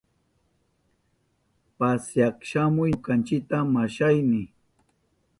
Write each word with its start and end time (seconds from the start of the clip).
Pasyak 1.77 2.35
shamuy 2.49 2.91
ñukanchita, 2.93 3.57
mashayni. 3.73 4.41